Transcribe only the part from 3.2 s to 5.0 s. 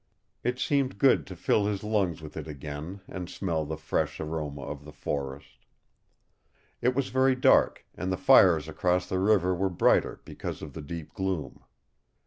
smell the fresh aroma of the